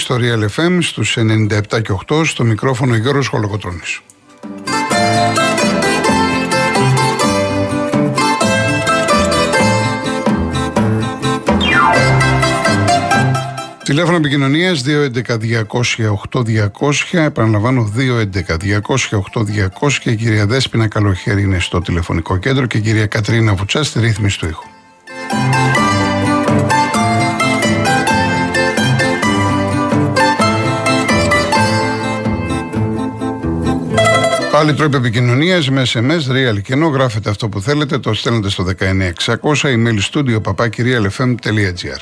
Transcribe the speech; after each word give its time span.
Είστε 0.00 0.14
συντονισμένοι 0.14 0.16
στο 0.16 0.16
Real 0.16 0.48
FM 0.56 0.78
στους 0.82 1.16
97 1.18 1.82
και 1.82 1.92
8 2.08 2.24
στο 2.24 2.44
μικρόφωνο 2.44 2.96
Γιώργος 2.96 3.26
Χολοκοτρώνης. 3.26 4.00
Τηλέφωνο 13.84 14.16
επικοινωνίας 14.16 14.82
211-200-8200. 14.82 17.12
Επαναλαμβάνω 17.12 17.92
211-200-8200. 17.96 19.98
Και 20.00 20.10
η 20.10 20.16
κυρία 20.16 20.46
Δέσπινα 20.46 20.88
Καλοχέρη 20.88 21.42
είναι 21.42 21.58
στο 21.58 21.80
τηλεφωνικό 21.80 22.36
κέντρο 22.36 22.66
και 22.66 22.78
η 22.78 22.80
κυρία 22.80 23.06
Κατρίνα 23.06 23.54
Βουτσάς 23.54 23.86
στη 23.86 24.00
ρύθμιση 24.00 24.38
του 24.38 24.46
ήχου. 24.46 24.64
Πάλι 34.60 34.74
τρόπο 34.74 34.96
επικοινωνίας 34.96 35.70
με 35.70 35.82
SMS, 35.92 36.30
real 36.30 36.62
και 36.62 36.72
ενώ 36.72 36.86
γράφετε 36.86 37.30
αυτό 37.30 37.48
που 37.48 37.60
θέλετε, 37.60 37.98
το 37.98 38.14
στέλνετε 38.14 38.48
στο 38.48 38.64
19600, 38.64 38.74
email 39.62 39.98
studio 40.12 40.40
papakirialfm.gr. 40.42 42.00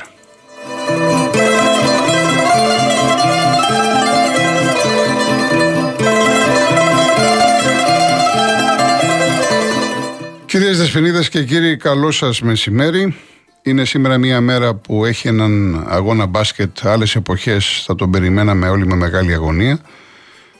Κυρίες 10.45 10.77
Δεσποινίδες 10.77 11.29
και 11.29 11.43
κύριοι, 11.43 11.77
καλό 11.77 12.11
σας 12.11 12.41
μεσημέρι. 12.41 13.15
Είναι 13.61 13.85
σήμερα 13.85 14.17
μια 14.17 14.41
μέρα 14.41 14.73
που 14.73 15.05
έχει 15.05 15.27
έναν 15.27 15.83
αγώνα 15.87 16.25
μπάσκετ. 16.25 16.85
Άλλες 16.85 17.15
εποχές 17.15 17.83
θα 17.85 17.95
τον 17.95 18.11
περιμέναμε 18.11 18.69
όλοι 18.69 18.87
με 18.87 18.95
μεγάλη 18.95 19.33
αγωνία. 19.33 19.79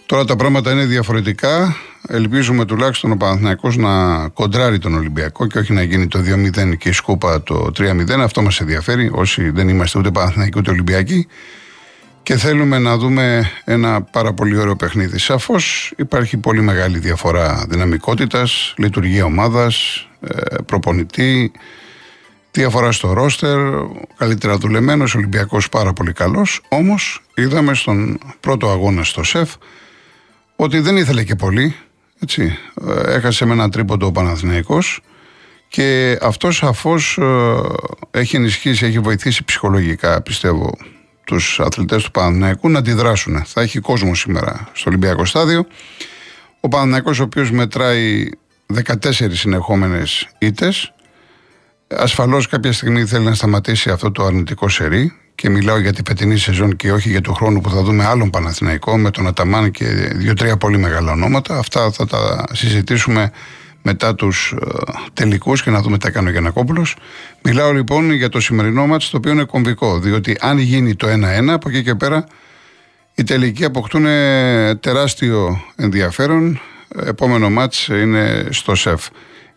Τώρα 0.06 0.25
τα 0.25 0.36
πράγματα 0.36 0.72
είναι 0.72 0.86
διαφορετικά. 0.86 1.75
Ελπίζουμε 2.08 2.66
τουλάχιστον 2.66 3.11
ο 3.11 3.16
Παναθηναϊκός 3.16 3.78
να 3.78 4.28
κοντράρει 4.28 4.80
τον 4.80 4.95
Ολυμπιακό 4.95 5.47
και 5.47 5.59
όχι 5.59 5.73
να 5.73 5.83
γίνει 5.83 6.08
το 6.08 6.19
2-0 6.19 6.78
και 6.78 6.89
η 6.89 6.91
σκούπα 6.91 7.44
το 7.44 7.72
3-0. 7.78 8.09
Αυτό 8.19 8.41
μας 8.41 8.59
ενδιαφέρει 8.59 9.09
όσοι 9.14 9.50
δεν 9.50 9.69
είμαστε 9.69 10.00
ούτε 10.00 10.11
Παναθηναϊκοί 10.11 10.59
ούτε 10.59 10.72
Ολυμπιακοί 10.72 11.28
και 12.23 12.38
θέλουμε 12.38 12.80
να 12.80 12.97
δούμε 12.97 13.52
ένα 13.64 14.02
πάρα 14.02 14.33
πολύ 14.33 14.58
ωραίο 14.58 14.75
παιχνίδι. 14.75 15.19
Σαφώς 15.19 15.94
υπάρχει 15.97 16.38
πολύ 16.38 16.61
μεγάλη 16.61 17.00
διαφορά 17.00 17.66
δυναμικότητας, 17.69 18.73
λειτουργία 18.78 19.25
ομάδας, 19.25 20.08
ε, 20.22 20.56
προπονητή, 20.66 21.52
διαφορά 22.52 22.91
στο 22.91 23.13
ρόστερ, 23.13 23.59
καλύτερα 24.17 24.58
δουλεμένος, 24.58 25.16
Ολυμπιακός 25.16 25.69
πάρα 25.69 25.94
πολύ 25.94 26.13
καλός. 26.13 26.61
Όμως 26.69 27.22
είδαμε 27.36 27.73
στον 27.73 28.19
πρώτο 28.39 28.69
αγώνα 28.69 29.03
στο 29.03 29.23
ΣΕΦ 29.23 29.53
ότι 30.56 30.80
δεν 30.80 30.97
ήθελε 30.97 31.23
και 31.23 31.36
πολύ. 31.36 31.75
Έτσι. 32.20 32.58
Ε, 32.88 33.14
έχασε 33.14 33.45
με 33.45 33.53
ένα 33.53 33.70
τρίποντο 33.70 34.06
ο 34.06 34.12
Παναθηναϊκός 34.12 35.02
και 35.67 36.17
αυτός 36.22 36.56
σαφώς 36.56 37.18
ε, 37.18 38.19
έχει 38.19 38.35
ενισχύσει, 38.35 38.85
έχει 38.85 39.00
βοηθήσει 39.00 39.44
ψυχολογικά 39.44 40.22
πιστεύω 40.22 40.78
τους 41.30 41.59
αθλητές 41.59 42.03
του 42.03 42.12
Παναθηναϊκού 42.12 42.69
να 42.69 42.80
αντιδράσουν. 42.80 43.44
Θα 43.46 43.62
έχει 43.62 43.80
κόσμο 43.80 44.16
σήμερα 44.16 44.69
στο 44.74 44.90
Ολυμπιακό 44.90 45.25
Στάδιο. 45.25 45.66
Ο 46.59 46.68
Παναθηναϊκός 46.68 47.19
ο 47.19 47.24
οποίος 47.24 47.52
μετράει 47.52 48.30
14 48.86 48.96
συνεχόμενες 49.31 50.30
ήττες. 50.38 50.94
Ασφαλώς 51.88 52.47
κάποια 52.47 52.72
στιγμή 52.72 53.06
θέλει 53.06 53.25
να 53.25 53.34
σταματήσει 53.34 53.90
αυτό 53.90 54.12
το 54.12 54.25
αρνητικό 54.25 54.69
σερί 54.69 55.13
και 55.39 55.50
μιλάω 55.50 55.79
για 55.79 55.94
την 55.94 56.03
πετινή 56.03 56.38
σεζόν 56.38 56.75
και 56.75 56.91
όχι 56.91 57.09
για 57.09 57.22
τον 57.22 57.35
χρόνο 57.35 57.59
που 57.59 57.69
θα 57.69 57.81
δούμε 57.83 58.05
άλλον 58.05 58.29
Παναθηναϊκό 58.29 58.97
με 58.97 59.11
τον 59.11 59.27
Αταμάν 59.27 59.72
και 59.72 59.85
δύο-τρία 60.16 60.57
πολύ 60.57 60.77
μεγάλα 60.77 61.11
ονόματα. 61.11 61.57
Αυτά 61.57 61.91
θα 61.91 62.05
τα 62.05 62.44
συζητήσουμε 62.51 63.31
μετά 63.81 64.16
τους 64.16 64.55
ε, 64.61 64.66
τελικούς 65.13 65.63
και 65.63 65.69
να 65.69 65.81
δούμε 65.81 65.97
τι 65.97 66.07
έκανε 66.07 66.29
ο 66.29 66.31
Γιανακόπουλος. 66.31 66.95
Μιλάω 67.41 67.72
λοιπόν 67.72 68.11
για 68.11 68.29
το 68.29 68.39
σημερινό 68.39 68.88
μάτς 68.88 69.09
το 69.09 69.17
οποίο 69.17 69.31
είναι 69.31 69.44
κομβικό. 69.44 70.00
Διότι 70.00 70.38
αν 70.39 70.57
γίνει 70.57 70.95
το 70.95 71.07
1-1, 71.07 71.47
από 71.47 71.69
εκεί 71.69 71.83
και 71.83 71.95
πέρα 71.95 72.25
οι 73.16 73.23
τελικοί 73.23 73.66
αποκτούν 73.66 74.06
τεράστιο 74.79 75.61
ενδιαφέρον. 75.75 76.59
Επόμενο 77.06 77.50
μάτς 77.50 77.88
είναι 77.88 78.47
στο 78.50 78.75
ΣΕΦ. 78.75 79.07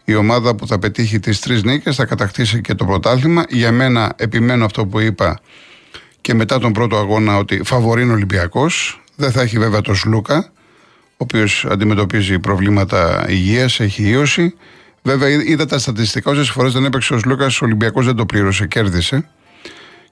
Η 0.04 0.14
ομάδα 0.14 0.54
που 0.54 0.66
θα 0.66 0.78
πετύχει 0.78 1.18
τις 1.18 1.40
τρεις 1.40 1.62
νίκες 1.62 1.96
θα 1.96 2.04
κατακτήσει 2.04 2.60
και 2.60 2.74
το 2.74 2.84
πρωτάθλημα. 2.84 3.44
Για 3.48 3.72
μένα 3.72 4.12
επιμένω 4.16 4.64
αυτό 4.64 4.86
που 4.86 5.00
είπα 5.00 5.40
και 6.22 6.34
μετά 6.34 6.58
τον 6.58 6.72
πρώτο 6.72 6.96
αγώνα 6.96 7.36
ότι 7.36 7.60
φαβορεί 7.64 8.10
Ολυμπιακός. 8.10 9.00
Δεν 9.16 9.32
θα 9.32 9.42
έχει 9.42 9.58
βέβαια 9.58 9.80
το 9.80 9.94
Σλούκα 9.94 10.52
ο 11.22 11.24
οποίος 11.24 11.66
αντιμετωπίζει 11.70 12.38
προβλήματα 12.38 13.24
υγείας, 13.28 13.80
έχει 13.80 14.08
ίωση. 14.08 14.54
Βέβαια, 15.02 15.28
είδα 15.28 15.66
τα 15.66 15.78
στατιστικά. 15.78 16.30
Όσες 16.30 16.50
φορές 16.50 16.72
δεν 16.72 16.84
έπαιξε 16.84 17.14
ο 17.14 17.20
Λούκα, 17.24 17.44
ο 17.44 17.58
Ολυμπιακός 17.60 18.06
δεν 18.06 18.16
το 18.16 18.26
πλήρωσε, 18.26 18.66
κέρδισε. 18.66 19.28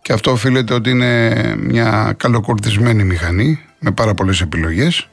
Και 0.03 0.13
αυτό 0.13 0.31
οφείλεται 0.31 0.75
ότι 0.75 0.91
είναι 0.91 1.35
μια 1.59 2.15
καλοκουρδισμένη 2.17 3.05
μηχανή 3.05 3.61
με 3.79 3.91
πάρα 3.91 4.15
πολλές 4.15 4.41
επιλογές. 4.41 5.09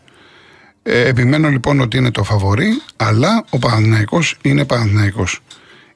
Ε, 0.84 1.08
επιμένω 1.08 1.50
λοιπόν 1.50 1.80
ότι 1.80 1.98
είναι 1.98 2.12
το 2.12 2.24
φαβορή, 2.24 2.82
αλλά 2.96 3.46
ο 3.50 3.58
Παναθηναϊκός 3.58 4.38
είναι 4.42 4.66
Παναθηναϊκός. 4.66 5.40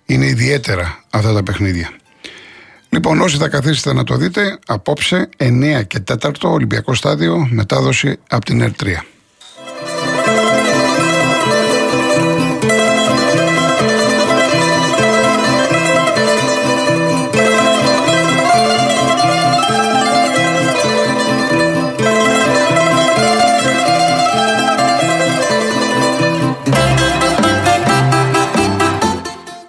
Είναι 0.05 0.25
ιδιαίτερα 0.25 1.03
αυτά 1.09 1.33
τα 1.33 1.43
παιχνίδια. 1.43 1.89
Λοιπόν, 2.93 3.21
όσοι 3.21 3.37
θα 3.37 3.49
καθίσετε 3.49 3.93
να 3.93 4.03
το 4.03 4.15
δείτε, 4.15 4.59
απόψε 4.65 5.29
9 5.37 5.83
και 5.87 6.03
4 6.07 6.31
Ολυμπιακό 6.41 6.93
Στάδιο, 6.93 7.47
μετάδοση 7.49 8.19
από 8.29 8.45
την 8.45 8.61
ΕΡΤΡΙΑ. 8.61 9.05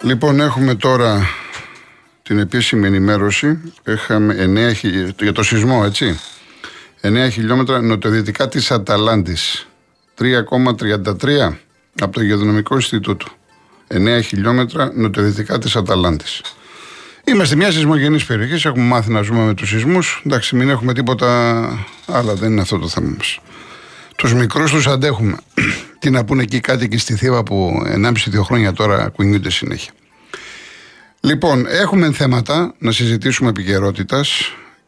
Λοιπόν, 0.02 0.40
έχουμε 0.40 0.74
τώρα 0.74 1.41
την 2.22 2.38
επίσημη 2.38 2.86
ενημέρωση. 2.86 3.72
Έχαμε 3.82 4.34
9, 4.34 5.12
για 5.20 5.32
το 5.32 5.42
σεισμό, 5.42 5.82
έτσι. 5.84 6.18
9 7.00 7.28
χιλιόμετρα 7.30 7.80
νοτιοδυτικά 7.80 8.48
της 8.48 8.70
Αταλάντης. 8.70 9.66
3,33 10.18 11.58
από 12.00 12.12
το 12.12 12.22
Γεωδονομικό 12.22 12.74
Ινστιτούτο. 12.74 13.26
9 13.88 14.20
χιλιόμετρα 14.22 14.92
νοτιοδυτικά 14.94 15.58
της 15.58 15.76
Αταλάντης. 15.76 16.40
Είμαστε 17.24 17.56
μια 17.56 17.72
σεισμογενής 17.72 18.24
περιοχής. 18.24 18.64
Έχουμε 18.64 18.84
μάθει 18.84 19.10
να 19.10 19.22
ζούμε 19.22 19.44
με 19.44 19.54
τους 19.54 19.68
σεισμούς. 19.68 20.22
Εντάξει, 20.26 20.56
μην 20.56 20.68
έχουμε 20.68 20.92
τίποτα 20.92 21.62
άλλο. 22.06 22.34
Δεν 22.34 22.50
είναι 22.50 22.60
αυτό 22.60 22.78
το 22.78 22.88
θέμα 22.88 23.14
μας. 23.16 23.38
Τους 24.16 24.34
μικρούς 24.34 24.70
τους 24.70 24.86
αντέχουμε. 24.86 25.36
Τι 25.98 26.10
να 26.10 26.24
πούνε 26.24 26.42
εκεί 26.42 26.56
οι 26.56 26.60
κάτοικοι 26.60 26.98
στη 26.98 27.14
Θήβα 27.16 27.42
που 27.42 27.82
1,5-2 27.86 28.12
χρόνια 28.42 28.72
τώρα 28.72 29.08
κουνιούνται 29.08 29.50
συνέχεια. 29.50 29.92
Λοιπόν, 31.32 31.66
έχουμε 31.66 32.12
θέματα 32.12 32.74
να 32.78 32.92
συζητήσουμε 32.92 33.48
επικαιρότητα 33.48 34.24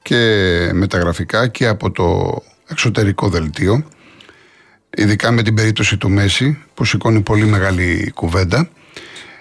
και 0.03 0.71
μεταγραφικά 0.73 1.49
και 1.49 1.67
από 1.67 1.91
το 1.91 2.39
εξωτερικό 2.69 3.29
δελτίο. 3.29 3.85
Ειδικά 4.97 5.31
με 5.31 5.43
την 5.43 5.55
περίπτωση 5.55 5.97
του 5.97 6.11
Μέση 6.11 6.59
που 6.75 6.85
σηκώνει 6.85 7.21
πολύ 7.21 7.45
μεγάλη 7.45 8.13
κουβέντα. 8.15 8.69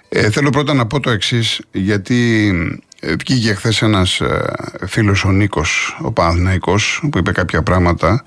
Ε, 0.10 0.30
θέλω 0.30 0.50
πρώτα 0.50 0.74
να 0.74 0.86
πω 0.86 1.00
το 1.00 1.10
εξής, 1.10 1.62
γιατί 1.72 2.52
ε, 3.00 3.16
βγήκε 3.16 3.54
χθες 3.54 3.82
ένας 3.82 4.20
ε, 4.22 4.54
φίλος 4.88 5.24
ο 5.24 5.32
Νίκος, 5.32 6.00
ο 6.02 6.12
Παναθυναϊκό, 6.12 6.76
που 7.12 7.18
είπε 7.18 7.32
κάποια 7.32 7.64
πράγματα. 7.64 8.24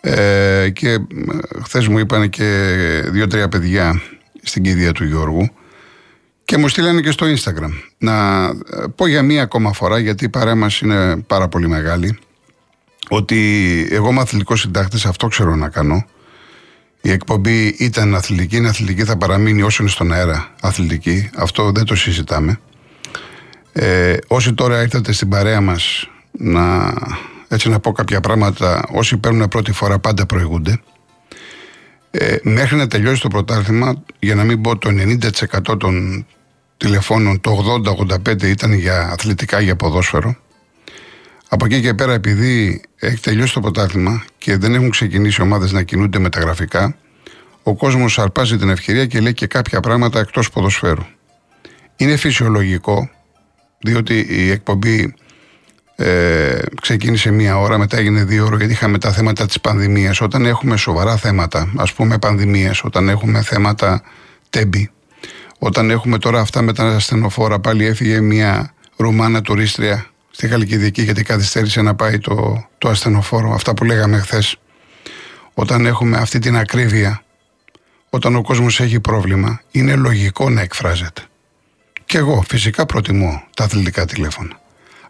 Ε, 0.00 0.70
και 0.72 0.90
ε, 0.90 0.98
χθες 1.62 1.88
μου 1.88 1.98
είπαν 1.98 2.30
και 2.30 2.74
δύο-τρία 3.06 3.48
παιδιά 3.48 4.02
στην 4.42 4.62
κηδεία 4.62 4.92
του 4.92 5.04
Γιώργου 5.04 5.50
και 6.48 6.58
μου 6.58 6.68
στείλανε 6.68 7.00
και 7.00 7.10
στο 7.10 7.26
Instagram. 7.26 7.70
Να 7.98 8.44
ε, 8.44 8.54
πω 8.94 9.06
για 9.06 9.22
μία 9.22 9.42
ακόμα 9.42 9.72
φορά, 9.72 9.98
γιατί 9.98 10.24
η 10.24 10.28
παρέα 10.28 10.54
μας 10.54 10.80
είναι 10.80 11.16
πάρα 11.16 11.48
πολύ 11.48 11.68
μεγάλη, 11.68 12.18
ότι 13.08 13.38
εγώ 13.90 14.10
είμαι 14.10 14.20
αθλητικός 14.20 14.60
συντάκτης, 14.60 15.04
αυτό 15.06 15.26
ξέρω 15.26 15.56
να 15.56 15.68
κάνω. 15.68 16.06
Η 17.00 17.10
εκπομπή 17.10 17.66
ήταν 17.78 18.14
αθλητική, 18.14 18.56
είναι 18.56 18.68
αθλητική, 18.68 19.04
θα 19.04 19.16
παραμείνει 19.16 19.62
όσο 19.62 19.82
είναι 19.82 19.90
στον 19.90 20.12
αέρα 20.12 20.54
αθλητική. 20.60 21.30
Αυτό 21.36 21.72
δεν 21.72 21.84
το 21.84 21.94
συζητάμε. 21.94 22.60
Ε, 23.72 24.16
όσοι 24.26 24.54
τώρα 24.54 24.82
ήρθατε 24.82 25.12
στην 25.12 25.28
παρέα 25.28 25.60
μας 25.60 26.10
να, 26.30 26.94
έτσι 27.48 27.68
να 27.68 27.80
πω 27.80 27.92
κάποια 27.92 28.20
πράγματα, 28.20 28.88
όσοι 28.92 29.16
παίρνουν 29.16 29.48
πρώτη 29.48 29.72
φορά 29.72 29.98
πάντα 29.98 30.26
προηγούνται. 30.26 30.80
Ε, 32.10 32.36
μέχρι 32.42 32.76
να 32.76 32.86
τελειώσει 32.86 33.20
το 33.20 33.28
πρωτάθλημα, 33.28 34.02
για 34.18 34.34
να 34.34 34.44
μην 34.44 34.60
πω 34.60 34.78
το 34.78 34.90
90% 35.70 35.78
των 35.78 36.26
τηλεφώνων, 36.78 37.40
το 37.40 37.82
80-85 38.28 38.42
ήταν 38.42 38.72
για 38.72 39.08
αθλητικά, 39.12 39.60
για 39.60 39.76
ποδόσφαιρο. 39.76 40.36
Από 41.48 41.64
εκεί 41.64 41.80
και 41.80 41.94
πέρα, 41.94 42.12
επειδή 42.12 42.82
έχει 42.96 43.20
τελειώσει 43.20 43.54
το 43.54 43.60
ποτάθλημα 43.60 44.24
και 44.38 44.56
δεν 44.56 44.74
έχουν 44.74 44.90
ξεκινήσει 44.90 45.42
ομάδες 45.42 45.72
να 45.72 45.82
κινούνται 45.82 46.18
μεταγραφικά, 46.18 46.96
ο 47.62 47.74
κόσμος 47.74 48.18
αρπάζει 48.18 48.56
την 48.56 48.68
ευκαιρία 48.68 49.06
και 49.06 49.20
λέει 49.20 49.34
και 49.34 49.46
κάποια 49.46 49.80
πράγματα 49.80 50.20
εκτός 50.20 50.50
ποδοσφαίρου. 50.50 51.02
Είναι 51.96 52.16
φυσιολογικό, 52.16 53.10
διότι 53.78 54.26
η 54.28 54.50
εκπομπή 54.50 55.14
ε, 55.96 56.58
ξεκίνησε 56.80 57.30
μία 57.30 57.58
ώρα, 57.58 57.78
μετά 57.78 57.96
έγινε 57.96 58.24
δύο 58.24 58.44
ώρε, 58.44 58.56
γιατί 58.56 58.72
είχαμε 58.72 58.98
τα 58.98 59.12
θέματα 59.12 59.46
της 59.46 59.60
πανδημίας. 59.60 60.20
Όταν 60.20 60.46
έχουμε 60.46 60.76
σοβαρά 60.76 61.16
θέματα, 61.16 61.72
ας 61.76 61.92
πούμε 61.92 62.18
πανδημίες, 62.18 62.84
όταν 62.84 63.08
έχουμε 63.08 63.42
θέματα 63.42 64.02
τέμπη, 64.50 64.90
όταν 65.58 65.90
έχουμε 65.90 66.18
τώρα 66.18 66.40
αυτά 66.40 66.62
με 66.62 66.72
τα 66.72 66.84
ασθενοφόρα, 66.84 67.58
πάλι 67.58 67.86
έφυγε 67.86 68.20
μία 68.20 68.72
Ρουμάνα 68.96 69.42
τουρίστρια 69.42 70.06
στη 70.30 70.48
Χαλκιδική 70.48 71.02
γιατί 71.02 71.22
καθυστέρησε 71.22 71.82
να 71.82 71.94
πάει 71.94 72.18
το, 72.18 72.66
το 72.78 72.88
ασθενοφόρο, 72.88 73.52
αυτά 73.54 73.74
που 73.74 73.84
λέγαμε 73.84 74.18
χθες. 74.18 74.56
Όταν 75.54 75.86
έχουμε 75.86 76.16
αυτή 76.16 76.38
την 76.38 76.56
ακρίβεια, 76.56 77.22
όταν 78.10 78.36
ο 78.36 78.42
κόσμος 78.42 78.80
έχει 78.80 79.00
πρόβλημα, 79.00 79.60
είναι 79.70 79.94
λογικό 79.94 80.50
να 80.50 80.60
εκφράζεται. 80.60 81.22
Και 82.04 82.18
εγώ 82.18 82.42
φυσικά 82.48 82.86
προτιμώ 82.86 83.42
τα 83.56 83.64
αθλητικά 83.64 84.04
τηλέφωνα. 84.04 84.60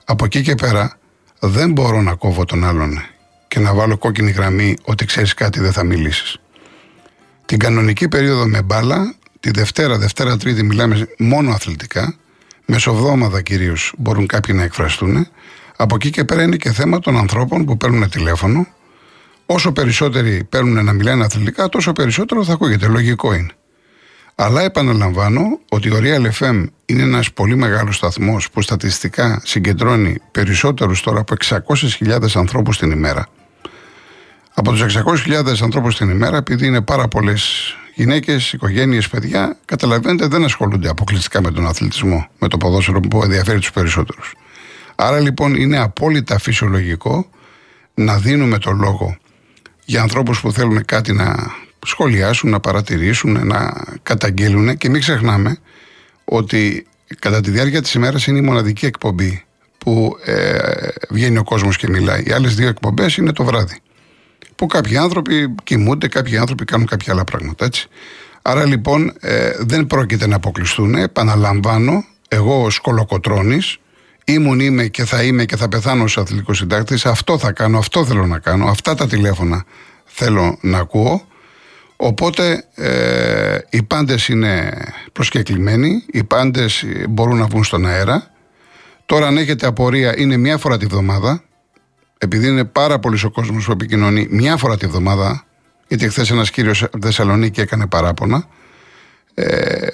Από 0.04 0.24
εκεί 0.24 0.42
και 0.42 0.54
πέρα 0.54 0.98
δεν 1.38 1.72
μπορώ 1.72 2.02
να 2.02 2.14
κόβω 2.14 2.44
τον 2.44 2.64
άλλον 2.64 3.02
και 3.48 3.58
να 3.58 3.74
βάλω 3.74 3.96
κόκκινη 3.96 4.30
γραμμή 4.30 4.76
ότι 4.84 5.04
ξέρεις 5.04 5.34
κάτι 5.34 5.60
δεν 5.60 5.72
θα 5.72 5.84
μιλήσεις. 5.84 6.38
Την 7.46 7.58
κανονική 7.58 8.08
περίοδο 8.08 8.46
με 8.46 8.62
μπάλα, 8.62 9.14
τη 9.40 9.50
Δευτέρα, 9.50 9.98
Δευτέρα, 9.98 10.36
Τρίτη 10.36 10.62
μιλάμε 10.62 11.08
μόνο 11.18 11.50
αθλητικά, 11.50 12.14
μεσοβδόμαδα 12.66 13.42
κυρίως 13.42 13.92
μπορούν 13.98 14.26
κάποιοι 14.26 14.54
να 14.58 14.62
εκφραστούν. 14.62 15.26
Από 15.76 15.94
εκεί 15.94 16.10
και 16.10 16.24
πέρα 16.24 16.42
είναι 16.42 16.56
και 16.56 16.72
θέμα 16.72 16.98
των 16.98 17.16
ανθρώπων 17.16 17.64
που 17.64 17.76
παίρνουν 17.76 18.10
τηλέφωνο. 18.10 18.66
Όσο 19.46 19.72
περισσότεροι 19.72 20.44
παίρνουν 20.44 20.84
να 20.84 20.92
μιλάνε 20.92 21.24
αθλητικά, 21.24 21.68
τόσο 21.68 21.92
περισσότερο 21.92 22.44
θα 22.44 22.52
ακούγεται. 22.52 22.86
Λογικό 22.86 23.32
είναι. 23.34 23.52
Αλλά 24.34 24.62
επαναλαμβάνω 24.62 25.58
ότι 25.68 25.90
ο 25.90 25.98
Real 26.02 26.30
FM 26.40 26.64
είναι 26.86 27.02
ένας 27.02 27.32
πολύ 27.32 27.56
μεγάλος 27.56 27.96
σταθμός 27.96 28.50
που 28.50 28.62
στατιστικά 28.62 29.40
συγκεντρώνει 29.44 30.16
περισσότερους 30.30 31.00
τώρα 31.00 31.20
από 31.20 31.34
600.000 32.00 32.18
ανθρώπους 32.34 32.78
την 32.78 32.90
ημέρα. 32.90 33.26
Από 34.54 34.70
τους 34.70 34.82
600.000 34.82 35.62
ανθρώπους 35.62 35.96
την 35.96 36.10
ημέρα, 36.10 36.36
επειδή 36.36 36.66
είναι 36.66 36.80
πάρα 36.80 37.08
πολλές 37.08 37.74
γυναίκες, 37.98 38.52
οικογένειες, 38.52 39.08
παιδιά, 39.08 39.58
καταλαβαίνετε 39.64 40.26
δεν 40.26 40.44
ασχολούνται 40.44 40.88
αποκλειστικά 40.88 41.42
με 41.42 41.50
τον 41.50 41.66
αθλητισμό, 41.66 42.28
με 42.38 42.48
το 42.48 42.56
ποδόσφαιρο 42.56 43.00
που 43.00 43.22
ενδιαφέρει 43.22 43.58
τους 43.58 43.72
περισσότερους. 43.72 44.34
Άρα 44.94 45.20
λοιπόν 45.20 45.54
είναι 45.54 45.78
απόλυτα 45.78 46.38
φυσιολογικό 46.38 47.30
να 47.94 48.18
δίνουμε 48.18 48.58
το 48.58 48.70
λόγο 48.70 49.16
για 49.84 50.00
ανθρώπους 50.02 50.40
που 50.40 50.52
θέλουν 50.52 50.84
κάτι 50.84 51.12
να 51.12 51.34
σχολιάσουν, 51.86 52.50
να 52.50 52.60
παρατηρήσουν, 52.60 53.46
να 53.46 53.84
καταγγέλουν 54.02 54.76
και 54.76 54.88
μην 54.88 55.00
ξεχνάμε 55.00 55.58
ότι 56.24 56.86
κατά 57.18 57.40
τη 57.40 57.50
διάρκεια 57.50 57.82
της 57.82 57.94
ημέρας 57.94 58.26
είναι 58.26 58.38
η 58.38 58.42
μοναδική 58.42 58.86
εκπομπή 58.86 59.44
που 59.78 60.16
ε, 60.24 60.58
βγαίνει 61.10 61.38
ο 61.38 61.44
κόσμος 61.44 61.76
και 61.76 61.88
μιλάει. 61.88 62.22
Οι 62.26 62.32
άλλες 62.32 62.54
δύο 62.54 62.68
εκπομπές 62.68 63.16
είναι 63.16 63.32
το 63.32 63.44
βράδυ. 63.44 63.78
Που 64.58 64.66
κάποιοι 64.66 64.96
άνθρωποι 64.96 65.54
κοιμούνται, 65.64 66.08
κάποιοι 66.08 66.36
άνθρωποι 66.36 66.64
κάνουν 66.64 66.86
κάποια 66.86 67.12
άλλα 67.12 67.24
πράγματα, 67.24 67.64
έτσι. 67.64 67.88
Άρα 68.42 68.64
λοιπόν 68.64 69.12
ε, 69.20 69.50
δεν 69.58 69.86
πρόκειται 69.86 70.26
να 70.26 70.36
αποκλειστούν. 70.36 70.94
Επαναλαμβάνω, 70.94 72.04
εγώ 72.28 72.62
ως 72.62 72.78
κολοκοτρώνης, 72.78 73.78
ήμουν, 74.24 74.60
είμαι 74.60 74.86
και 74.86 75.04
θα 75.04 75.22
είμαι 75.22 75.44
και 75.44 75.56
θα 75.56 75.68
πεθάνω 75.68 76.02
ως 76.02 76.18
αθλητικός 76.18 76.56
συντάκτης, 76.56 77.06
αυτό 77.06 77.38
θα 77.38 77.52
κάνω, 77.52 77.78
αυτό 77.78 78.04
θέλω 78.04 78.26
να 78.26 78.38
κάνω, 78.38 78.66
αυτά 78.66 78.94
τα 78.94 79.06
τηλέφωνα 79.06 79.64
θέλω 80.04 80.58
να 80.60 80.78
ακούω 80.78 81.26
Οπότε 82.00 82.64
ε, 82.74 83.58
οι 83.70 83.82
πάντες 83.82 84.28
είναι 84.28 84.70
προσκεκλημένοι, 85.12 86.02
οι 86.06 86.24
πάντες 86.24 86.84
μπορούν 87.08 87.38
να 87.38 87.46
βγουν 87.46 87.64
στον 87.64 87.86
αέρα. 87.86 88.30
Τώρα 89.06 89.26
αν 89.26 89.36
έχετε 89.36 89.66
απορία 89.66 90.18
είναι 90.18 90.36
μία 90.36 90.58
φορά 90.58 90.78
τη 90.78 90.86
βδομάδα, 90.86 91.42
επειδή 92.18 92.48
είναι 92.48 92.64
πάρα 92.64 92.98
πολύ 92.98 93.18
ο 93.24 93.30
κόσμος 93.30 93.64
που 93.64 93.72
επικοινωνεί 93.72 94.26
μία 94.30 94.56
φορά 94.56 94.76
τη 94.76 94.86
βδομάδα, 94.86 95.44
γιατί 95.88 96.08
χθες 96.08 96.30
ένας 96.30 96.50
κύριος 96.50 96.84
Θεσσαλονίκη 97.02 97.60
έκανε 97.60 97.86
παράπονα. 97.86 98.48
Ε, 99.34 99.86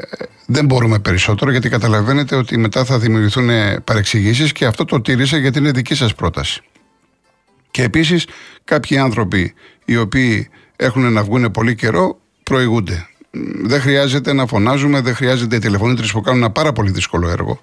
δεν 0.47 0.65
μπορούμε 0.65 0.99
περισσότερο 0.99 1.51
γιατί 1.51 1.69
καταλαβαίνετε 1.69 2.37
ότι 2.37 2.59
μετά 2.59 2.85
θα 2.85 2.99
δημιουργηθούν 2.99 3.49
παρεξηγήσεις 3.85 4.53
και 4.53 4.65
αυτό 4.65 4.85
το 4.85 5.01
τήρησα 5.01 5.37
γιατί 5.37 5.59
είναι 5.59 5.71
δική 5.71 5.95
σας 5.95 6.15
πρόταση. 6.15 6.63
Και 7.71 7.83
επίσης 7.83 8.27
κάποιοι 8.65 8.99
άνθρωποι 8.99 9.55
οι 9.85 9.97
οποίοι 9.97 10.49
έχουν 10.77 11.13
να 11.13 11.23
βγουν 11.23 11.51
πολύ 11.51 11.75
καιρό, 11.75 12.19
προηγούνται. 12.43 13.09
Δεν 13.63 13.81
χρειάζεται 13.81 14.33
να 14.33 14.47
φωνάζουμε, 14.47 15.01
δεν 15.01 15.15
χρειάζεται 15.15 15.57
οι 15.57 15.59
τηλεφωνήτρες 15.59 16.13
που 16.13 16.21
κάνουν 16.21 16.43
ένα 16.43 16.51
πάρα 16.51 16.73
πολύ 16.73 16.91
δύσκολο 16.91 17.29
έργο, 17.29 17.61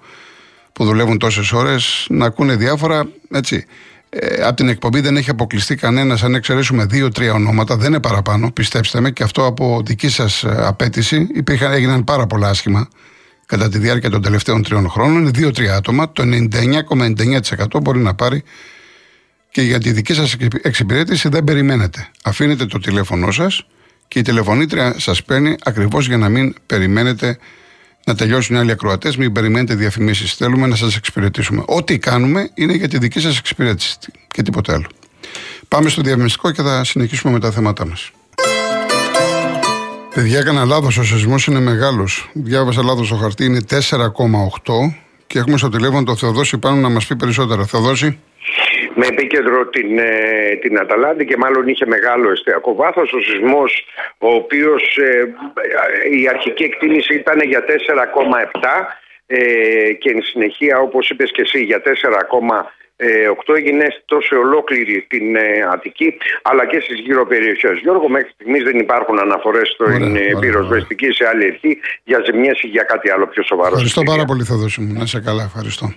που 0.72 0.84
δουλεύουν 0.84 1.18
τόσες 1.18 1.52
ώρες, 1.52 2.06
να 2.08 2.26
ακούνε 2.26 2.56
διάφορα. 2.56 3.08
Έτσι. 3.30 3.66
Ε, 4.14 4.42
από 4.42 4.56
την 4.56 4.68
εκπομπή 4.68 5.00
δεν 5.00 5.16
έχει 5.16 5.30
αποκλειστεί 5.30 5.74
κανένας, 5.74 6.22
αν 6.22 6.34
εξαιρέσουμε 6.34 6.84
δύο-τρία 6.84 7.32
ονόματα, 7.32 7.76
δεν 7.76 7.88
είναι 7.88 8.00
παραπάνω, 8.00 8.50
πιστέψτε 8.50 9.00
με, 9.00 9.10
και 9.10 9.22
αυτό 9.22 9.46
από 9.46 9.82
δική 9.84 10.08
σας 10.08 10.44
ε, 10.44 10.54
απέτηση. 10.58 11.28
Υπήρχαν, 11.34 11.72
έγιναν 11.72 12.04
πάρα 12.04 12.26
πολλά 12.26 12.48
άσχημα 12.48 12.88
κατά 13.46 13.68
τη 13.68 13.78
διάρκεια 13.78 14.10
των 14.10 14.22
τελευταίων 14.22 14.62
τριών 14.62 14.88
χρόνων. 14.88 15.20
Είναι 15.20 15.30
δύο-τρία 15.30 15.76
άτομα. 15.76 16.12
Το 16.12 16.22
99,99% 16.22 17.82
μπορεί 17.82 17.98
να 17.98 18.14
πάρει 18.14 18.42
και 19.50 19.62
για 19.62 19.80
τη 19.80 19.92
δική 19.92 20.14
σας 20.14 20.36
εξυπηρέτηση 20.62 21.28
δεν 21.28 21.44
περιμένετε. 21.44 22.08
Αφήνετε 22.22 22.66
το 22.66 22.78
τηλέφωνό 22.78 23.30
σας 23.30 23.66
και 24.08 24.18
η 24.18 24.22
τηλεφωνήτρια 24.22 24.94
σας 24.98 25.22
παίρνει 25.22 25.56
ακριβώς 25.62 26.06
για 26.06 26.16
να 26.16 26.28
μην 26.28 26.54
περιμένετε 26.66 27.38
να 28.06 28.14
τελειώσουν 28.14 28.56
οι 28.56 28.58
άλλοι 28.58 28.70
ακροατές, 28.70 29.16
μην 29.16 29.32
περιμένετε 29.32 29.74
διαφημίσεις. 29.74 30.34
Θέλουμε 30.34 30.66
να 30.66 30.76
σας 30.76 30.96
εξυπηρετήσουμε. 30.96 31.62
Ό,τι 31.66 31.98
κάνουμε 31.98 32.50
είναι 32.54 32.72
για 32.72 32.88
τη 32.88 32.98
δική 32.98 33.20
σας 33.20 33.38
εξυπηρέτηση 33.38 33.96
και 34.28 34.42
τίποτε 34.42 34.72
άλλο. 34.72 34.86
Πάμε 35.68 35.88
στο 35.88 36.02
διαφημιστικό 36.02 36.50
και 36.50 36.62
θα 36.62 36.84
συνεχίσουμε 36.84 37.32
με 37.32 37.40
τα 37.40 37.50
θέματά 37.50 37.86
μας. 37.86 38.10
Παιδιά, 40.14 40.38
έκανα 40.38 40.64
λάθος. 40.64 40.96
Ο 40.98 41.04
σεισμός 41.04 41.46
είναι 41.46 41.60
μεγάλος. 41.60 42.30
Διάβασα 42.32 42.82
λάθος 42.82 43.08
το 43.08 43.14
χαρτί, 43.14 43.44
είναι 43.44 43.60
4,8 43.60 44.94
και 45.26 45.38
έχουμε 45.38 45.56
στο 45.56 45.68
τηλέφωνο 45.68 46.02
το 46.02 46.16
Θεοδόση 46.16 46.58
πάνω 46.58 46.76
να 46.76 46.88
μας 46.88 47.06
πει 47.06 47.16
περισσότερα. 47.16 47.66
Θεοδόση 47.66 48.18
με 48.94 49.06
επίκεντρο 49.06 49.66
την, 49.66 49.98
ε, 49.98 50.56
την 50.60 50.78
Αταλάντη 50.78 51.24
και 51.24 51.36
μάλλον 51.36 51.68
είχε 51.68 51.86
μεγάλο 51.86 52.30
εστιακό 52.30 52.74
βάθος. 52.74 53.12
Ο 53.12 53.20
σεισμός 53.20 53.86
ο 54.18 54.28
οποίος 54.34 54.96
ε, 54.96 55.34
η 56.10 56.28
αρχική 56.28 56.64
εκτίμηση 56.64 57.14
ήταν 57.14 57.40
για 57.40 57.64
4,7 57.64 57.74
ε, 59.26 59.92
και 59.92 60.10
εν 60.10 60.22
συνεχεία 60.22 60.78
όπως 60.78 61.10
είπες 61.10 61.30
και 61.30 61.42
εσύ 61.42 61.62
για 61.62 61.82
4,5 61.84 61.92
ε, 62.96 63.28
8 63.46 63.54
έγινε 63.56 63.86
τόσο 64.04 64.36
ολόκληρη 64.36 65.06
την 65.08 65.36
ε, 65.36 65.40
Αττική 65.72 66.18
αλλά 66.42 66.66
και 66.66 66.80
στις 66.80 66.98
γύρω 66.98 67.26
περιοχές. 67.26 67.78
Γιώργο, 67.82 68.08
μέχρι 68.08 68.30
στιγμής 68.34 68.62
δεν 68.62 68.78
υπάρχουν 68.78 69.18
αναφορές 69.18 69.68
στο 69.68 69.84
πυροσβεστική 70.40 71.12
σε 71.12 71.24
άλλη 71.28 71.44
ευχή 71.44 71.78
για 72.04 72.22
ζημιές 72.26 72.62
ή 72.62 72.66
για 72.66 72.82
κάτι 72.82 73.10
άλλο 73.10 73.26
πιο 73.26 73.42
σοβαρό. 73.42 73.72
Ευχαριστώ 73.72 74.02
πάρα 74.02 74.24
πολύ, 74.24 74.44
θα 74.44 74.56
δώσουμε. 74.56 74.98
Να 74.98 75.06
σε 75.06 75.20
καλά, 75.20 75.42
ευχαριστώ. 75.42 75.94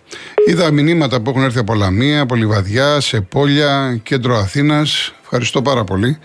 Είδα 0.48 0.72
μηνύματα 0.72 1.22
που 1.22 1.30
έχουν 1.30 1.44
έρθει 1.44 1.60
από 1.60 1.74
Λαμία, 1.74 2.22
από 2.22 2.36
Λιβαδιά, 2.36 3.00
σε 3.00 3.22
πόλια, 3.22 4.00
κέντρο 4.04 4.36
Αθήνας. 4.36 5.16
Ευχαριστώ 5.22 5.62
πάρα 5.62 5.84
πολύ. 5.84 6.20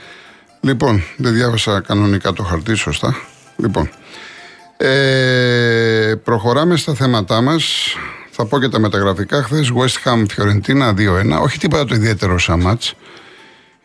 Λοιπόν, 0.61 1.03
δεν 1.17 1.33
διάβασα 1.33 1.83
κανονικά 1.87 2.33
το 2.33 2.43
χαρτί, 2.43 2.75
σωστά. 2.75 3.17
Λοιπόν, 3.57 3.91
ε, 4.77 6.15
προχωράμε 6.25 6.77
στα 6.77 6.95
θέματά 6.95 7.41
μας. 7.41 7.95
Θα 8.41 8.49
πω 8.49 8.61
και 8.61 8.69
τα 8.69 8.79
μεταγραφικά. 8.79 9.43
Χθες 9.43 9.73
West 9.75 10.09
Ham 10.09 10.25
Φιωρεντίνα 10.31 10.95
2-1. 10.97 11.43
Όχι 11.43 11.59
τίποτα 11.59 11.85
το 11.85 11.95
ιδιαίτερο 11.95 12.39
σαν 12.39 12.61
μάτς. 12.61 12.95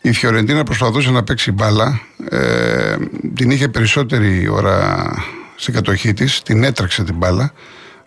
Η 0.01 0.12
Φιωρεντίνα 0.12 0.63
προσπαθούσε 0.63 1.12
να 1.12 1.24
παίξει 1.24 1.51
μπάλα. 1.51 2.01
Ε, 2.29 2.95
την 3.35 3.50
είχε 3.51 3.67
περισσότερη 3.67 4.47
ώρα 4.50 5.07
στην 5.55 5.74
κατοχή 5.74 6.13
της. 6.13 6.41
Την 6.41 6.63
έτρεξε 6.63 7.03
την 7.03 7.15
μπάλα. 7.15 7.51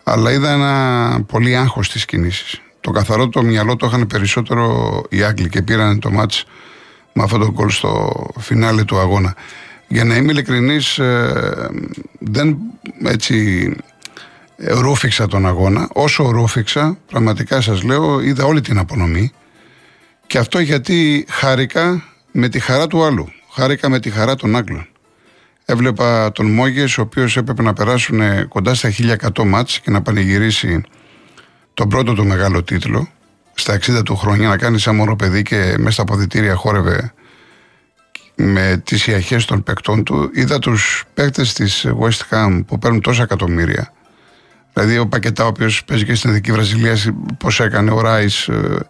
Αλλά 0.03 0.31
είδα 0.31 0.51
ένα 0.51 1.23
πολύ 1.27 1.55
άγχος 1.55 1.85
στις 1.85 2.05
κινήσεις. 2.05 2.61
Το 2.81 2.91
καθαρό 2.91 3.29
το 3.29 3.41
μυαλό 3.41 3.75
το 3.75 3.85
είχαν 3.87 4.07
περισσότερο 4.07 5.01
οι 5.09 5.23
Άγγλοι 5.23 5.49
και 5.49 5.61
πήραν 5.61 5.99
το 5.99 6.11
μάτς 6.11 6.45
με 7.13 7.23
αυτό 7.23 7.37
το 7.37 7.51
κόλ 7.51 7.69
στο 7.69 8.25
φινάλε 8.39 8.83
του 8.83 8.99
αγώνα. 8.99 9.35
Για 9.87 10.03
να 10.03 10.15
είμαι 10.15 10.31
ειλικρινής, 10.31 10.97
ε, 10.97 11.69
δεν 12.19 12.57
έτσι 13.03 13.75
ρούφηξα 14.67 15.27
τον 15.27 15.45
αγώνα. 15.45 15.89
Όσο 15.93 16.29
ρούφηξα, 16.29 16.97
πραγματικά 17.07 17.61
σας 17.61 17.83
λέω, 17.83 18.19
είδα 18.19 18.45
όλη 18.45 18.61
την 18.61 18.77
απονομή. 18.77 19.31
Και 20.27 20.37
αυτό 20.37 20.59
γιατί 20.59 21.25
χάρηκα 21.29 22.03
με 22.31 22.49
τη 22.49 22.59
χαρά 22.59 22.87
του 22.87 23.03
άλλου. 23.03 23.31
Χάρηκα 23.51 23.89
με 23.89 23.99
τη 23.99 24.09
χαρά 24.09 24.35
των 24.35 24.55
Άγγλων. 24.55 24.87
Έβλεπα 25.65 26.31
τον 26.31 26.51
Μόγες, 26.51 26.97
ο 26.97 27.01
οποίος 27.01 27.37
έπρεπε 27.37 27.61
να 27.61 27.73
περάσουν 27.73 28.47
κοντά 28.47 28.73
στα 28.73 28.89
1100 28.89 29.43
μάτς 29.43 29.79
και 29.79 29.91
να 29.91 30.01
πανηγυρίσει 30.01 30.83
τον 31.73 31.89
πρώτο 31.89 32.13
του 32.13 32.25
μεγάλο 32.25 32.63
τίτλο 32.63 33.07
στα 33.53 33.79
60 33.79 34.03
του 34.05 34.15
χρόνια 34.15 34.47
να 34.47 34.57
κάνει 34.57 34.79
σαν 34.79 34.95
μωρό 34.95 35.15
παιδί 35.15 35.41
και 35.41 35.75
μέσα 35.77 35.91
στα 35.91 36.01
αποδητήρια 36.01 36.55
χόρευε 36.55 37.13
με 38.35 38.81
τις 38.85 39.07
ιαχές 39.07 39.45
των 39.45 39.63
παικτών 39.63 40.03
του. 40.03 40.29
Είδα 40.33 40.59
τους 40.59 41.03
παίκτες 41.13 41.53
της 41.53 41.85
West 41.99 42.21
Ham 42.29 42.63
που 42.67 42.79
παίρνουν 42.79 43.01
τόσα 43.01 43.23
εκατομμύρια. 43.23 43.93
Δηλαδή 44.79 44.97
ο 44.97 45.07
Πακετά, 45.07 45.43
ο 45.43 45.47
οποίος 45.47 45.83
παίζει 45.83 46.05
και 46.05 46.15
στην 46.15 46.29
Εθνική 46.29 46.51
Βραζιλία, 46.51 46.95
πώς 47.37 47.59
έκανε, 47.59 47.91
ο 47.91 48.01
Ράις, 48.01 48.47
ε, 48.47 48.87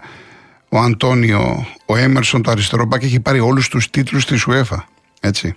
ο 0.69 0.79
Αντώνιο, 0.79 1.67
ο 1.85 1.95
Έμερσον, 1.95 2.41
το 2.41 2.51
αριστερό 2.51 2.85
μπακ 2.85 3.03
έχει 3.03 3.19
πάρει 3.19 3.39
όλους 3.39 3.67
τους 3.67 3.89
τίτλους 3.89 4.25
της 4.25 4.45
UEFA. 4.49 4.77
Έτσι. 5.19 5.55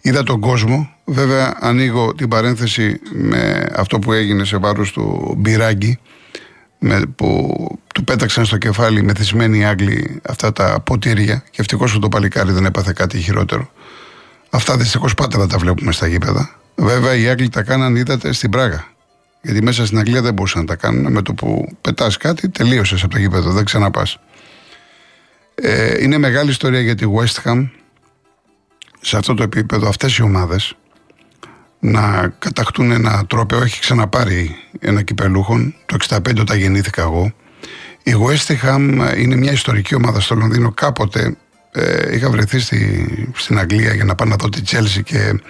Είδα 0.00 0.22
τον 0.22 0.40
κόσμο. 0.40 0.90
Βέβαια, 1.04 1.56
ανοίγω 1.60 2.14
την 2.14 2.28
παρένθεση 2.28 3.00
με 3.12 3.66
αυτό 3.76 3.98
που 3.98 4.12
έγινε 4.12 4.44
σε 4.44 4.56
βάρος 4.56 4.92
του 4.92 5.34
Μπυράγκη, 5.38 5.98
με, 6.78 7.00
που 7.16 7.54
του 7.94 8.04
πέταξαν 8.04 8.44
στο 8.44 8.56
κεφάλι 8.56 9.02
μεθυσμένοι 9.02 9.58
οι 9.58 9.64
Άγγλοι 9.64 10.20
αυτά 10.28 10.52
τα 10.52 10.80
ποτήρια. 10.80 11.42
Και 11.50 11.60
ευτυχώς 11.60 11.92
που 11.92 11.98
το 11.98 12.08
παλικάρι 12.08 12.52
δεν 12.52 12.64
έπαθε 12.64 12.92
κάτι 12.92 13.18
χειρότερο. 13.18 13.70
Αυτά 14.50 14.76
δυστυχώς 14.76 15.14
πάντα 15.14 15.46
τα 15.46 15.58
βλέπουμε 15.58 15.92
στα 15.92 16.06
γήπεδα. 16.06 16.50
Βέβαια, 16.74 17.14
οι 17.14 17.28
Άγγλοι 17.28 17.48
τα 17.48 17.62
κάναν, 17.62 17.96
είδατε, 17.96 18.32
στην 18.32 18.50
Πράγα. 18.50 18.96
Γιατί 19.42 19.62
μέσα 19.62 19.86
στην 19.86 19.98
Αγγλία 19.98 20.22
δεν 20.22 20.34
μπορούσαν 20.34 20.60
να 20.60 20.66
τα 20.66 20.76
κάνουν. 20.76 21.12
Με 21.12 21.22
το 21.22 21.34
που 21.34 21.76
πετάς 21.80 22.16
κάτι, 22.16 22.48
τελείωσες 22.48 23.02
από 23.02 23.12
το 23.12 23.18
γήπεδο, 23.18 23.50
δεν 23.50 23.64
ξαναπάς. 23.64 24.18
Ε, 25.54 26.02
είναι 26.02 26.18
μεγάλη 26.18 26.50
ιστορία 26.50 26.80
για 26.80 26.94
τη 26.94 27.06
West 27.16 27.48
Ham 27.48 27.68
σε 29.00 29.16
αυτό 29.16 29.34
το 29.34 29.42
επίπεδο 29.42 29.88
αυτές 29.88 30.16
οι 30.16 30.22
ομάδες 30.22 30.76
να 31.78 32.34
κατακτούν 32.38 32.90
ένα 32.90 33.26
τρόπαιο 33.26 33.62
έχει 33.62 33.80
ξαναπάρει 33.80 34.56
ένα 34.78 35.02
κυπελούχο 35.02 35.72
το 35.86 35.96
65 36.08 36.38
όταν 36.40 36.58
γεννήθηκα 36.58 37.02
εγώ 37.02 37.32
η 38.02 38.12
West 38.26 38.56
Ham 38.62 39.14
είναι 39.16 39.36
μια 39.36 39.52
ιστορική 39.52 39.94
ομάδα 39.94 40.20
στο 40.20 40.34
Λονδίνο 40.34 40.72
κάποτε 40.72 41.36
ε, 41.72 42.14
είχα 42.14 42.30
βρεθεί 42.30 42.58
στη, 42.58 43.32
στην 43.34 43.58
Αγγλία 43.58 43.94
για 43.94 44.04
να 44.04 44.14
πάω 44.14 44.28
να 44.28 44.36
δω 44.36 44.48
τη 44.48 44.60
Chelsea 44.66 45.02
και 45.04 45.40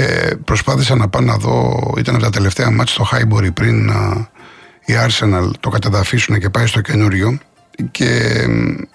ε, 0.00 0.34
προσπάθησα 0.44 0.96
να 0.96 1.08
πάω 1.08 1.22
να 1.22 1.36
δω 1.36 1.78
ήταν 1.98 2.14
από 2.14 2.24
τα 2.24 2.30
τελευταία 2.30 2.70
μάτια 2.70 2.94
στο 2.94 3.08
Highbury 3.12 3.54
πριν 3.54 3.88
ε, 3.88 4.28
η 4.84 4.94
Arsenal 5.06 5.50
το 5.60 5.68
κατεδαφίσουν 5.68 6.38
και 6.38 6.50
πάει 6.50 6.66
στο 6.66 6.80
καινούριο 6.80 7.38
και 7.90 8.32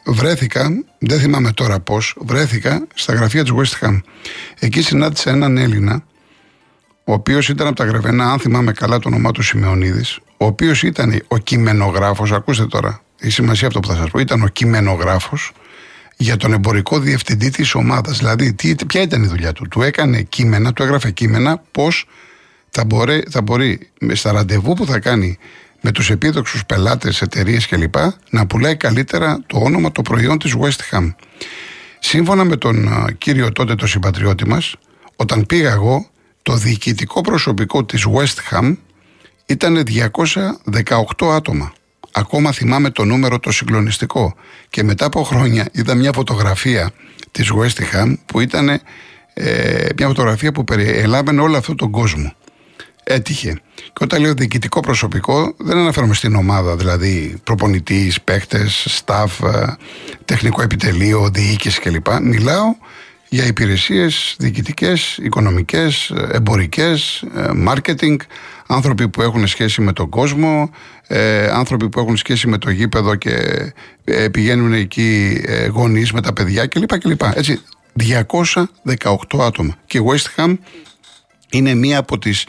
βρέθηκα, 0.06 0.70
δεν 1.00 1.20
θυμάμαι 1.20 1.52
τώρα 1.52 1.80
πώς, 1.80 2.16
βρέθηκα 2.20 2.88
στα 2.94 3.14
γραφεία 3.14 3.44
της 3.44 3.54
West 3.56 3.86
Ham. 3.86 4.02
Εκεί 4.60 4.82
συνάντησα 4.82 5.30
έναν 5.30 5.58
Έλληνα, 5.58 6.04
ο 7.04 7.14
οποίος 7.14 7.50
ήταν 7.50 7.68
από 7.68 7.76
τα 7.76 7.86
γραφεία, 7.86 8.10
αν 8.10 8.40
θυμάμαι 8.40 8.72
καλά 8.72 9.00
το 9.00 9.08
όνομά 9.08 9.32
του 9.32 9.42
Σιμεωνίδης, 9.42 10.20
ο 10.38 10.46
οποίος 10.46 10.84
ήταν 10.84 11.22
ο 11.28 11.38
κειμενογράφος, 11.38 12.32
ακούστε 12.32 12.66
τώρα, 12.66 13.02
η 13.20 13.30
σημασία 13.30 13.68
αυτό 13.68 13.80
που 13.80 13.88
θα 13.88 13.96
σας 13.96 14.10
πω, 14.10 14.20
ήταν 14.20 14.42
ο 14.42 14.48
κειμενογράφος 14.48 15.52
για 16.18 16.38
τον 16.38 16.54
εμπορικό 16.54 17.00
διευθυντή 17.00 17.50
της 17.50 17.74
ομάδας. 17.74 18.18
Δηλαδή, 18.18 18.54
τι, 18.54 18.76
ποια 18.88 19.02
ήταν 19.02 19.24
η 19.24 19.28
δουλειά 19.28 19.54
του. 19.54 19.68
Του 19.68 19.82
έκανε 19.82 20.22
κείμενα, 20.22 20.74
του 20.74 20.84
έγραφε 20.84 21.12
κείμενα 21.12 21.62
πώς 21.72 22.08
θα, 22.70 22.88
θα 23.30 23.42
μπορεί 23.42 23.90
στα 24.14 24.32
ραντεβού 24.32 24.74
που 24.74 24.86
θα 24.86 25.00
κάνει 25.00 25.38
με 25.82 25.92
τους 25.92 26.10
επίδοξους 26.10 26.66
πελάτες, 26.66 27.22
εταιρείες 27.22 27.68
κλπ. 27.68 27.96
να 28.30 28.46
πουλάει 28.46 28.76
καλύτερα 28.78 29.44
το 29.48 29.58
όνομα, 29.58 29.92
το 29.92 30.02
προϊόν 30.02 30.40
της 30.40 30.56
West 30.60 30.96
Ham. 30.96 31.14
Σύμφωνα 32.00 32.44
με 32.44 32.56
τον 32.56 32.90
κύριο 33.18 33.52
τότε 33.52 33.76
το 33.76 33.88
συμπατριώτη 33.88 34.48
μας, 34.48 34.76
όταν 35.16 35.46
πήγα 35.46 35.72
εγώ, 35.72 36.10
το 36.42 36.56
διοικητικό 36.56 37.22
προσωπικό 37.22 37.86
της 37.86 38.06
West 38.14 38.56
Ham 38.56 38.76
ήταν 39.46 39.84
218 41.18 41.32
άτομα. 41.32 41.74
Ακόμα 42.16 42.52
θυμάμαι 42.52 42.90
το 42.90 43.06
νούμερο 43.06 43.40
το 43.40 43.52
συγκλονιστικό. 43.52 44.36
Και 44.70 44.84
μετά 44.84 45.06
από 45.06 45.24
χρόνια 45.24 45.70
είδα 45.72 45.96
μια 45.96 46.12
φωτογραφία 46.14 46.92
της 47.32 47.52
West 47.56 47.96
Ham 47.96 48.14
που 48.26 48.40
ήταν 48.40 48.70
ε, 49.34 49.88
μια 49.98 50.08
φωτογραφία 50.08 50.52
που 50.52 50.64
περιέλαβε 50.64 51.40
όλο 51.40 51.58
αυτόν 51.58 51.76
τον 51.78 51.92
κόσμο 51.92 52.34
έτυχε. 53.04 53.62
Και 53.76 54.04
όταν 54.04 54.22
λέω 54.22 54.34
διοικητικό 54.34 54.80
προσωπικό, 54.80 55.56
δεν 55.58 55.78
αναφέρομαι 55.78 56.14
στην 56.14 56.36
ομάδα, 56.36 56.76
δηλαδή 56.76 57.36
προπονητής, 57.44 58.22
παίκτες, 58.22 59.02
staff, 59.06 59.48
ε, 59.54 59.66
τεχνικό 60.26 60.62
επιτελείο, 60.62 61.30
διοίκηση 61.34 61.80
κλπ. 61.80 62.08
Μιλάω 62.22 62.76
για 63.34 63.46
υπηρεσίες 63.46 64.36
διοικητικές, 64.40 65.18
οικονομικές, 65.18 66.14
εμπορικές, 66.32 67.24
ε, 67.36 67.50
marketing, 67.68 68.16
άνθρωποι 68.68 69.10
που 69.10 69.22
έχουν 69.22 69.48
σχέση 69.48 69.82
με 69.82 69.94
τον 69.94 70.10
κόσμο, 70.10 70.70
ε, 71.08 71.48
άνθρωποι 71.48 71.90
που 71.90 72.00
έχουν 72.00 72.18
σχέση 72.18 72.48
με 72.48 72.58
το 72.58 72.70
γήπεδο 72.70 73.16
και 73.16 73.34
πηγαίνουν 74.32 74.74
εκεί 74.74 75.42
γονείς 75.72 76.12
με 76.12 76.22
τα 76.22 76.34
παιδιά 76.34 76.68
κλπ. 76.68 76.98
κλπ. 76.98 77.22
Έτσι, 77.34 77.62
218 77.94 79.40
άτομα. 79.40 79.76
Και 79.86 79.98
η 79.98 80.04
West 80.08 80.42
Ham 80.42 80.58
είναι 81.50 81.74
μία 81.74 81.98
από 81.98 82.18
τις 82.18 82.46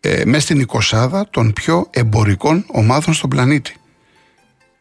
ε, 0.00 0.22
μέσα 0.24 0.40
στην 0.40 0.60
εικοσάδα 0.60 1.26
των 1.30 1.52
πιο 1.52 1.86
εμπορικών 1.90 2.64
ομάδων 2.68 3.14
στον 3.14 3.30
πλανήτη. 3.30 3.74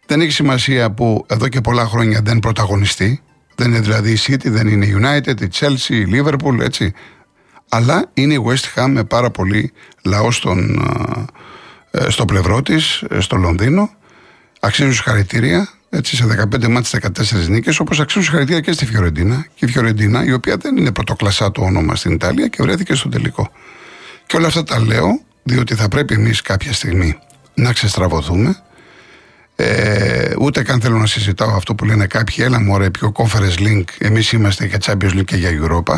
Δεν 0.05 0.21
έχει 0.21 0.31
σημασία 0.31 0.91
που 0.91 1.25
εδώ 1.27 1.47
και 1.47 1.61
πολλά 1.61 1.85
χρόνια 1.85 2.21
δεν 2.23 2.39
πρωταγωνιστεί. 2.39 3.21
Δεν 3.59 3.67
είναι 3.71 3.79
δηλαδή 3.79 4.11
η 4.11 4.17
City, 4.27 4.45
δεν 4.45 4.67
είναι 4.67 4.85
η 4.85 4.95
United, 5.01 5.41
η 5.41 5.47
Chelsea, 5.59 5.89
η 5.89 6.05
Liverpool, 6.11 6.59
έτσι. 6.61 6.93
Αλλά 7.69 8.09
είναι 8.13 8.33
η 8.33 8.43
West 8.47 8.79
Ham 8.79 8.89
με 8.89 9.03
πάρα 9.03 9.29
πολύ 9.29 9.71
λαό 10.03 10.31
στον, 10.31 10.87
ε, 11.91 12.09
στο 12.09 12.25
πλευρό 12.25 12.61
της, 12.61 13.03
ε, 13.09 13.19
στο 13.19 13.35
Λονδίνο. 13.35 13.89
Αξίζουν 14.59 14.93
συγχαρητήρια 14.93 15.69
έτσι, 15.89 16.15
σε 16.15 16.25
15 16.25 16.67
μάτς 16.67 16.89
14 16.89 17.49
νίκες 17.49 17.79
όπως 17.79 17.99
αξίζουν 17.99 18.23
συγχαρητήρια 18.23 18.61
και 18.61 18.71
στη 18.71 18.85
Φιωρεντίνα 18.85 19.45
και 19.55 19.65
η 19.65 19.67
Φιωρεντίνα 19.67 20.25
η 20.25 20.33
οποία 20.33 20.57
δεν 20.57 20.77
είναι 20.77 20.91
πρωτοκλασσά 20.91 21.51
το 21.51 21.61
όνομα 21.61 21.95
στην 21.95 22.11
Ιταλία 22.11 22.47
και 22.47 22.63
βρέθηκε 22.63 22.93
στο 22.93 23.09
τελικό. 23.09 23.51
Και 24.25 24.37
όλα 24.37 24.47
αυτά 24.47 24.63
τα 24.63 24.79
λέω 24.79 25.21
διότι 25.43 25.75
θα 25.75 25.87
πρέπει 25.87 26.13
εμείς 26.13 26.41
κάποια 26.41 26.73
στιγμή 26.73 27.19
να 27.53 27.73
ξεστραβωθούμε. 27.73 28.63
Ε, 29.61 30.33
ούτε 30.39 30.63
καν 30.63 30.81
θέλω 30.81 30.97
να 30.97 31.05
συζητάω 31.05 31.55
αυτό 31.55 31.75
που 31.75 31.85
λένε 31.85 32.07
κάποιοι, 32.07 32.35
έλα 32.39 32.61
μωρέ 32.61 32.89
πιο 32.89 33.11
conference 33.15 33.59
link, 33.59 33.83
εμείς 33.97 34.31
είμαστε 34.31 34.65
για 34.65 34.77
Champions 34.81 35.13
League 35.13 35.23
και 35.25 35.35
για 35.35 35.49
Europa. 35.49 35.95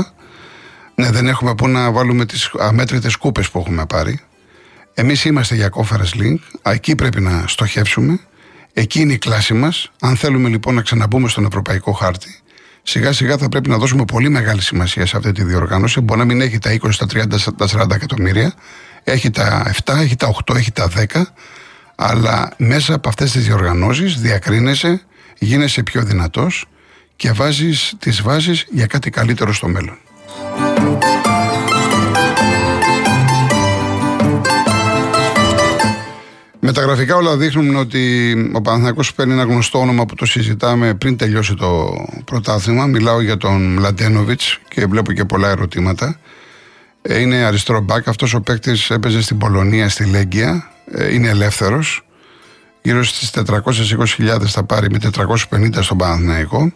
Ναι, 0.95 1.11
δεν 1.11 1.27
έχουμε 1.27 1.55
που 1.55 1.67
να 1.67 1.91
βάλουμε 1.91 2.25
τις 2.25 2.51
αμέτρητες 2.59 3.15
κούπες 3.15 3.49
που 3.49 3.59
έχουμε 3.59 3.85
πάρει. 3.85 4.19
Εμείς 4.93 5.25
είμαστε 5.25 5.55
για 5.55 5.69
conference 5.73 6.21
link, 6.21 6.37
εκεί 6.61 6.95
πρέπει 6.95 7.21
να 7.21 7.43
στοχεύσουμε. 7.47 8.19
Εκεί 8.73 8.99
είναι 8.99 9.13
η 9.13 9.17
κλάση 9.17 9.53
μας. 9.53 9.91
Αν 10.01 10.15
θέλουμε 10.15 10.49
λοιπόν 10.49 10.75
να 10.75 10.81
ξαναμπούμε 10.81 11.29
στον 11.29 11.45
ευρωπαϊκό 11.45 11.91
χάρτη, 11.91 12.39
σιγά 12.83 13.13
σιγά 13.13 13.37
θα 13.37 13.49
πρέπει 13.49 13.69
να 13.69 13.77
δώσουμε 13.77 14.05
πολύ 14.05 14.29
μεγάλη 14.29 14.61
σημασία 14.61 15.05
σε 15.05 15.17
αυτή 15.17 15.31
τη 15.31 15.43
διοργάνωση. 15.43 16.01
Μπορεί 16.01 16.19
να 16.19 16.25
μην 16.25 16.41
έχει 16.41 16.57
τα 16.57 16.77
20, 16.81 16.89
τα 16.97 17.05
30, 17.13 17.27
τα 17.57 17.67
40 17.67 17.91
εκατομμύρια, 17.91 18.53
έχει 19.03 19.29
τα 19.29 19.73
7, 19.83 19.93
έχει 19.95 20.15
τα 20.15 20.33
8, 20.45 20.55
έχει 20.55 20.71
τα 20.71 20.89
10, 21.13 21.21
αλλά 22.03 22.51
μέσα 22.57 22.93
από 22.93 23.09
αυτές 23.09 23.31
τις 23.31 23.45
διοργανώσεις 23.45 24.21
διακρίνεσαι, 24.21 25.01
γίνεσαι 25.39 25.83
πιο 25.83 26.03
δυνατός 26.03 26.65
και 27.15 27.31
βάζεις 27.31 27.93
τις 27.99 28.21
βάσεις 28.21 28.65
για 28.69 28.85
κάτι 28.85 29.09
καλύτερο 29.09 29.53
στο 29.53 29.67
μέλλον. 29.67 29.97
Με 36.59 36.71
τα 36.71 36.81
γραφικά 36.81 37.15
όλα 37.15 37.37
δείχνουν 37.37 37.75
ότι 37.75 38.33
ο 38.53 38.61
Παναθηναϊκός 38.61 39.13
παίρνει 39.13 39.33
ένα 39.33 39.43
γνωστό 39.43 39.79
όνομα 39.79 40.05
που 40.05 40.15
το 40.15 40.25
συζητάμε 40.25 40.93
πριν 40.93 41.17
τελειώσει 41.17 41.55
το 41.55 41.93
πρωτάθλημα. 42.25 42.85
Μιλάω 42.85 43.21
για 43.21 43.37
τον 43.37 43.73
Μλαντένοβιτς 43.73 44.59
και 44.67 44.85
βλέπω 44.85 45.11
και 45.11 45.25
πολλά 45.25 45.49
ερωτήματα. 45.49 46.19
Ε, 47.01 47.19
είναι 47.19 47.35
αριστερό 47.35 47.81
μπακ. 47.81 48.07
Αυτός 48.07 48.33
ο 48.33 48.41
παίκτης 48.41 48.89
έπαιζε 48.89 49.21
στην 49.21 49.37
Πολωνία, 49.37 49.89
στη 49.89 50.05
Λέγκια. 50.05 50.71
Ε, 50.93 51.13
είναι 51.13 51.29
ελεύθερος. 51.29 52.05
Γύρω 52.81 53.03
στις 53.03 53.29
420.000 53.29 54.45
θα 54.45 54.63
πάρει 54.63 54.87
με 54.89 54.97
450 54.97 55.81
στον 55.81 55.97
Παναθηναϊκό. 55.97 56.73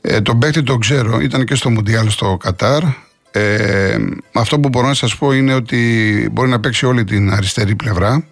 Ε, 0.00 0.20
τον 0.20 0.38
παίκτη 0.38 0.62
τον 0.62 0.80
ξέρω, 0.80 1.20
ήταν 1.20 1.44
και 1.44 1.54
στο 1.54 1.70
Μουντιάλ 1.70 2.10
στο 2.10 2.36
Κατάρ. 2.40 2.82
Ε, 3.30 3.96
αυτό 4.32 4.60
που 4.60 4.68
μπορώ 4.68 4.86
να 4.86 4.94
σας 4.94 5.16
πω 5.16 5.32
είναι 5.32 5.54
ότι 5.54 6.28
μπορεί 6.32 6.48
να 6.48 6.60
παίξει 6.60 6.86
όλη 6.86 7.04
την 7.04 7.30
αριστερή 7.32 7.74
πλευρά. 7.74 8.24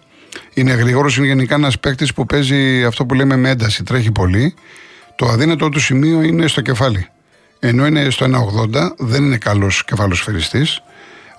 Είναι 0.53 0.73
γρήγορος, 0.73 1.17
είναι 1.17 1.27
γενικά 1.27 1.55
ένας 1.55 1.79
παίκτης 1.79 2.13
που 2.13 2.25
παίζει 2.25 2.83
αυτό 2.85 3.05
που 3.05 3.13
λέμε 3.13 3.35
με 3.35 3.49
ένταση, 3.49 3.83
τρέχει 3.83 4.11
πολύ. 4.11 4.53
Το 5.15 5.25
αδύνατο 5.25 5.69
του 5.69 5.79
σημείο 5.79 6.21
είναι 6.21 6.47
στο 6.47 6.61
κεφάλι. 6.61 7.07
Ενώ 7.59 7.85
είναι 7.85 8.09
στο 8.09 8.25
1,80, 8.25 8.95
δεν 8.97 9.23
είναι 9.23 9.37
καλός 9.37 9.83
κεφαλοσφαιριστής. 9.85 10.81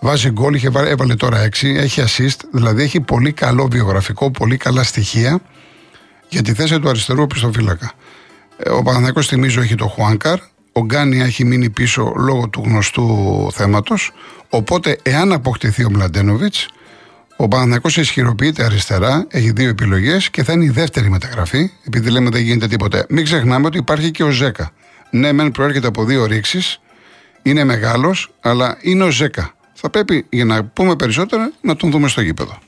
Βάζει 0.00 0.30
γκολ, 0.30 0.54
είχε, 0.54 0.71
έβαλε 0.75 1.14
τώρα 1.14 1.49
6, 1.49 1.49
έχει 1.62 2.02
assist, 2.07 2.40
δηλαδή 2.52 2.83
έχει 2.83 3.00
πολύ 3.00 3.33
καλό 3.33 3.69
βιογραφικό, 3.71 4.30
πολύ 4.30 4.57
καλά 4.57 4.83
στοιχεία 4.83 5.40
για 6.28 6.42
τη 6.42 6.54
θέση 6.54 6.78
του 6.78 6.88
αριστερού 6.88 7.26
πιστοφύλακα. 7.26 7.92
Ε, 8.57 8.71
ο 8.71 8.83
Παναθηναϊκός 8.83 9.26
θυμίζω 9.26 9.61
έχει 9.61 9.75
το 9.75 9.87
Χουάνκαρ, 9.87 10.38
ο 10.73 10.85
Γκάνια 10.85 11.25
έχει 11.25 11.45
μείνει 11.45 11.71
πίσω 11.71 12.12
λόγω 12.16 12.49
του 12.49 12.62
γνωστού 12.64 13.49
θέματος. 13.52 14.12
οπότε 14.49 14.99
εάν 15.02 15.33
αποκτηθεί 15.33 15.85
ο 15.85 15.90
Μλαντένοβιτς, 15.90 16.69
ο 17.37 17.49
Παναθηναϊκός 17.49 17.97
ισχυροποιείται 17.97 18.64
αριστερά, 18.64 19.26
έχει 19.28 19.52
δύο 19.52 19.69
επιλογές 19.69 20.30
και 20.30 20.42
θα 20.42 20.52
είναι 20.52 20.64
η 20.64 20.71
δεύτερη 20.71 21.11
μεταγραφή, 21.11 21.71
επειδή 21.87 22.11
λέμε 22.11 22.30
δεν 22.30 22.42
γίνεται 22.42 22.66
τίποτα. 22.66 23.07
Μην 23.09 23.25
ξεχνάμε 23.25 23.66
ότι 23.66 23.78
υπάρχει 23.78 24.11
και 24.11 24.23
ο 24.23 24.30
Ζέκα. 24.30 24.71
Ναι, 25.11 25.33
μεν 25.33 25.50
προέρχεται 25.50 25.87
από 25.87 26.04
δύο 26.04 26.25
ρήξεις, 26.26 26.80
είναι 27.42 27.64
μεγάλος, 27.64 28.33
αλλά 28.40 28.78
είναι 28.80 29.04
ο 29.04 29.11
Ζέκα 29.11 29.54
θα 29.80 29.90
πρέπει 29.90 30.26
για 30.30 30.44
να 30.44 30.64
πούμε 30.64 30.96
περισσότερα 30.96 31.52
να 31.60 31.76
τον 31.76 31.90
δούμε 31.90 32.08
στο 32.08 32.20
γήπεδο. 32.20 32.58